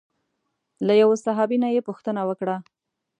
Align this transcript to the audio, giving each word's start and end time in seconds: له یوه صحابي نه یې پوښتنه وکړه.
له 0.87 0.93
یوه 1.01 1.15
صحابي 1.25 1.57
نه 1.63 1.69
یې 1.75 1.81
پوښتنه 1.87 2.21
وکړه. 2.29 2.55